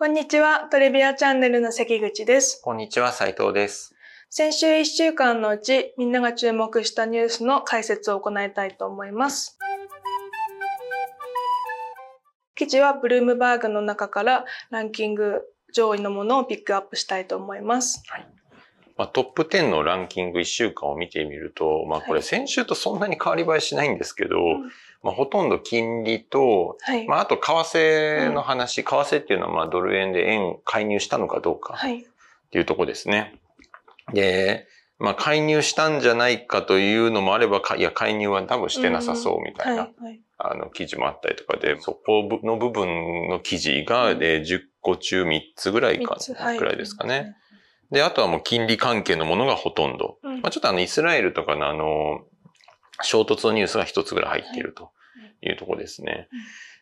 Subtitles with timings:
[0.00, 0.66] こんにちは。
[0.70, 2.62] トレビアチャンネルの関口です。
[2.64, 3.94] こんにちは、斉藤です。
[4.30, 9.58] 先週1週間のうち、みんなが注目したニュースの解説を行いたいと思います。
[12.54, 15.42] 記事はブルームバーグの中からランキング
[15.74, 18.02] 上位のものをピックアップしたいと思います。
[19.00, 24.70] まあ、トップ10のランキング1週間を見てみると、まあこれ先週とそんなに変わり映えしないんですけど、ん
[25.02, 27.06] まあほとんど金利と、はい。
[27.08, 32.00] まああと為替の話、為替っていうのはまあドル円で円介入したのかどうかはい。
[32.00, 32.04] っ
[32.50, 33.40] ていうとこですね。
[34.12, 34.66] で、
[34.98, 40.04] まあ介入したんじゃないかというのもあれば、かいや介入は多分してなさそうみたいな、はい。
[40.04, 40.20] はい。
[40.36, 46.18] あの記事もあったりとかで、そこの部分の記事が、で10個中3つぐらいか
[46.58, 47.34] ぐらいですかね。。
[47.90, 50.18] で、あとはもう金利関係のものがほとんど。
[50.22, 52.20] うんまあ、ちょっとあの、イスラエルとかのあの、
[53.02, 54.90] 衝突のニュースが一つぐらい入っていると
[55.42, 56.28] いうところですね。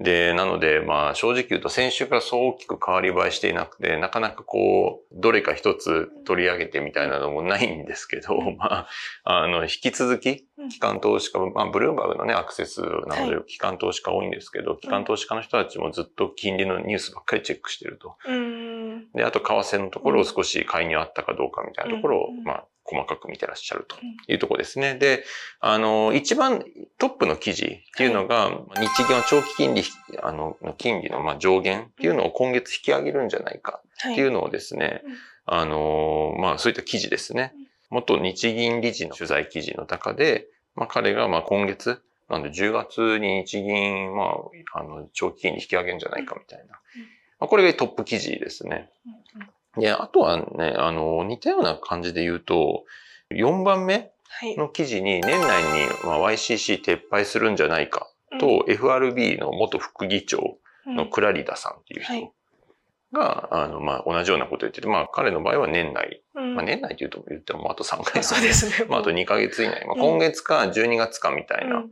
[0.00, 8.88] で、なので、まあ、正直言うと先週からそう大きく変わり映えしていなくて、なかなかこう、どれか一つ取り上げてみたいなのもないんですけど、まあ、
[9.24, 18.16] あの、引き続き、機関投資家、まあ、ブルームバーグのね、アクセスなのでは、機関投資家多いんですけど、機関投資家の人たちもずっと金利のニュースばっかりチェックしてると。
[18.26, 19.10] うん。
[19.12, 23.96] で、あと、為替のところを少し介入あったかどうかみたいなところを、うんまあ、細かく見てらっしゃると
[24.30, 24.96] いうところですね。
[24.96, 25.24] で、
[25.60, 26.64] あの、一番
[26.98, 29.82] トップの記事っていうのが、日銀は長期金利、
[30.22, 34.12] あの、金利のまあ上限っていうのを今月引き上げるんじゃないかはい。
[34.14, 35.12] っていうのをですね、うん
[35.52, 37.52] あの、まあ、そういった記事ですね。
[37.90, 44.34] 元日銀理事の取材記事の中で、まあ、彼がまあ今月、なんで10月に日銀、ま
[44.74, 46.66] あ、あの、長期金利引き上げるんじゃないかみたいな。
[47.40, 48.88] まあ、これがトップ記事ですね。
[49.76, 52.84] で、あとはね、あの、似たような感じで言うと、
[53.30, 54.56] 4番目はい。
[54.56, 62.32] の記事に年内にまあ YCC 撤廃するんじゃないかと、FRB の元副議長のクラリダさんっていうはい人
[63.12, 66.54] が、あの、まあ、同じようなことを言ってて、まあ、彼の場合は年内、うん。
[66.54, 68.22] まあ、年内って言うと言ってもあと3回。
[68.22, 68.86] そうですね。
[68.90, 70.00] まあ、あと2ヶ月以内、まあ、うん。
[70.00, 71.84] 今月か12月かみたいな、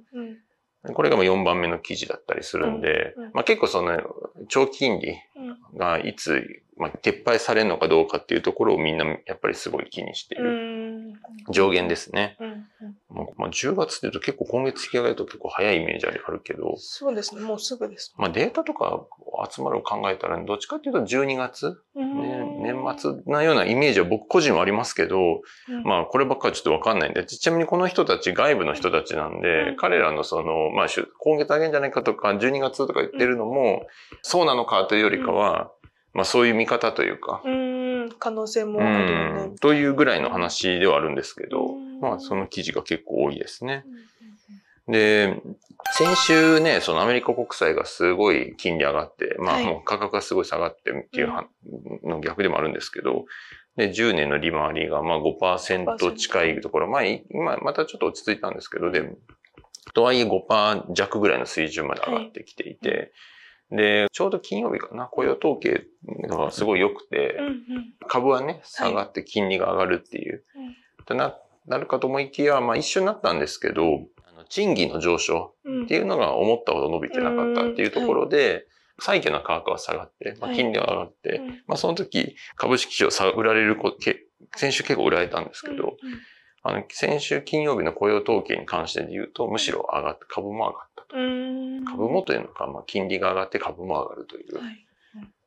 [0.95, 3.31] これがまあ4番目の記事だったりするんで、うんうん。
[3.35, 4.01] まあ、結構その、
[4.49, 5.79] 長期金利うん。
[5.79, 10.51] がいつ、まあ、撤廃されるのかどうかっていうところをみんなやっぱりすごい気にしている。
[10.51, 11.15] うん。
[11.51, 12.37] 上限ですね。
[12.39, 12.48] うんうん
[13.39, 17.41] まあまあ、10月って言うと結構今月引き上げると結構早いイメージあるけど、そうですね。
[17.41, 18.13] もうすぐです。
[18.19, 19.07] まあデータとか
[19.51, 22.05] 集まるを考えたら、どっちかっていうと12月、ね、
[22.61, 25.43] 年末なようなイメージは僕個人はありますけど、
[25.85, 29.77] まあこればっかりちょっとわかんないんで、ちなみにこの人たち外部の人たちなんで、うん。
[29.77, 30.87] 彼らのその、まあ
[31.21, 33.87] 今月上げんじゃないかとか、12月とか言ってるのも、
[34.23, 35.71] そうなのかというよりかは、
[36.13, 39.47] まあそういう見方というか、うん、可能性もうあるよね。
[39.55, 39.57] ん。
[39.57, 41.65] というぐらいの話ではあるんですけど。
[41.65, 43.85] うん、まあその記事が結構多いですね。
[44.89, 45.41] で、
[45.93, 49.67] 先週ね、そのアメリカ国債がすごい金利上がって、まあはい。
[49.67, 51.47] もう価格がすごい下がってっていうは
[52.05, 53.27] の逆でもあるんですけど、
[53.77, 59.09] で、10年の利回りがまあ5%近いところ、まあい今またちょっと落ち着いたんですけど、で、
[59.93, 63.13] とはいえ5%弱ぐらいの水準まで上がってきていて、
[63.71, 65.85] で、ちょうど金曜日かな、雇用統計
[66.27, 67.37] がすごい良くて、
[68.07, 70.45] 株はね、下がって金利が上がるっていう。
[71.05, 71.37] とな、
[71.69, 73.83] なるかと思いきや、まあ一緒になったんですけど、
[74.25, 75.85] あの賃金の上昇うん。
[75.85, 78.67] っていうのが思ったほど伸びてなかったっていうところで、
[79.01, 80.57] 債券の価格は下がって、まあ、はい。
[80.57, 81.47] 金利が上がって、うん。
[81.67, 84.25] まあその時株式市場さ売られるこけ、
[84.57, 85.97] 先週結構売られたんですけど、
[86.63, 91.17] あの、先週金曜日の雇用統計に関してで言うと、むしろ上がって、株も上がったと。
[91.17, 91.85] うん。
[91.85, 94.59] 株もというのか、まあ金利が上がって株も上がるという。
[94.59, 94.88] はい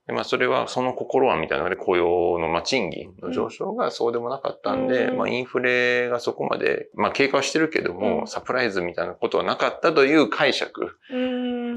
[0.08, 5.18] でまあ、それはその心はみたいなので雇用の、まあ、賃金の上昇がそうでもなかったんで、うん。
[5.18, 8.28] まあ、インフレがそこまで、まあ、経過はしてるけども、うん。
[8.28, 10.98] サプライズみたいなことはなかったという解釈。
[11.12, 11.16] う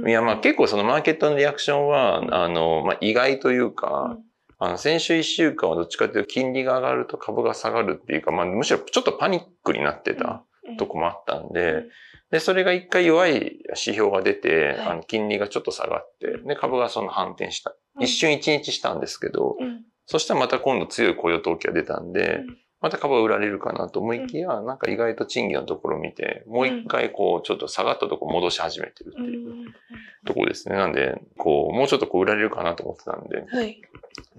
[0.05, 0.09] ん。
[0.09, 4.17] いや、まあ、結構そのマーケットのリアクションは、あの、まあ、意外というか、
[4.59, 10.45] あの、先週一週間はどっちかというと金利が上がると株が下がるっていうか、まあ、むしろちょっとパニックになってた
[10.79, 11.84] とこもあったんで、
[12.31, 14.79] で、それが一回弱い指標が出て、はい。
[14.87, 17.77] あの、金利がちょっと下がって、で、株がその反転した。
[18.00, 19.84] 一瞬一日したんですけど、うん。
[20.07, 22.59] そしたらまた今度強い雇用統計が出たんで、うん。
[22.80, 29.65] また株は売られるかなと思いきや、なんか意外と賃金のところを見て、もう一回こう、ちょっと下がったところ戻し始めてるってういうん。
[30.27, 30.77] ところですね。
[30.77, 33.80] なんで、こう、もうちょっとこう売られるかなと思ってたんで、はい。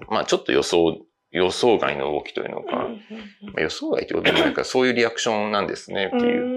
[0.10, 1.00] まあちょっと予想、
[1.32, 6.55] 予想外の動きというのか、まあ予想外ということでもないから、そういうリアクションなんですねっていう。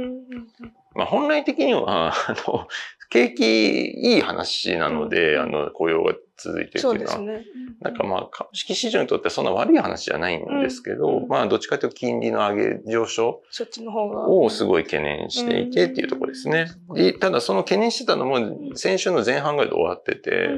[0.99, 2.67] まあ本来的には、 あの、
[3.09, 7.45] 景気いい話なので、うんあの、雇用が続いてるそというのは、ね。
[7.81, 14.29] なんかまあ株式市場にとってはそんな悪い話じゃないんですけど、うんまあどっちかというと金利の上げ、上昇そっちの方が。
[14.29, 16.67] をすごい懸念していてっていうところですね。
[16.95, 20.50] でただその懸念してたのも先週の前半ぐらいで終わってて、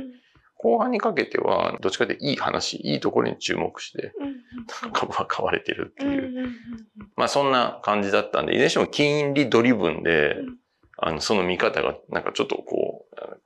[0.63, 4.13] 後半にかけては、どっちかといいい話、いいところに注目して、
[4.93, 6.49] 株は買われてるっていう。
[7.17, 10.57] まあそんな感じだったんで、いずれにしても金利ドリブンで、うん。
[11.03, 12.90] あの、その見方が、なんかちょっとこう、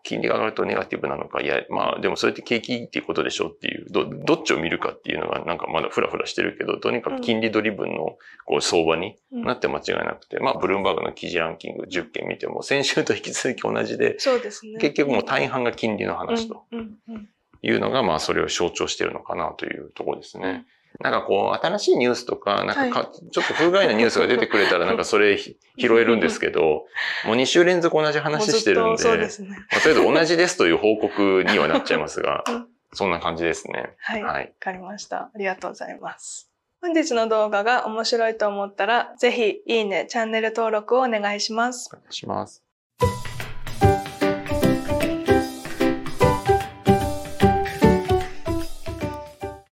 [0.04, 14.78] 金利が上がるとネガティブなのか、いや、まあでもそれって景気いいっていうことでしょっていう、ど、どっちを見るかっていうのがなんかまだフラフラしてるけど、とにかく金利ドリブンのこう相場にうんなって間違いなくて、まあブルームバーグの記事ランキング10件見ても、先週と引き続き同じで、そうですね。
[14.78, 16.78] 結局もう大半が金利の話とうん
[17.08, 17.28] うんうん
[17.62, 20.66] いうのが、まあそれを象徴してるのかなというところですね。
[21.00, 26.86] なんかこう、新しいニュースとか、なんかか、ちょっと風外なニュースが出てくれたら、なんかそれひ 拾えるんですけど、
[27.24, 29.48] もう2週連続同じ話してるんで、そうですね。
[29.50, 33.94] まあとりあえず同じですという報告にはなっちゃいますが うん、そんな感じですね。
[33.98, 34.22] はい。
[34.22, 34.52] わ、はい。
[34.60, 35.16] かりました。
[35.16, 36.48] ありがとうございます。
[36.80, 41.88] 本日の動画が面白いと思ったら、ぜひ、いいね、チャンネル登録をお願いします。
[41.92, 42.63] お願いします。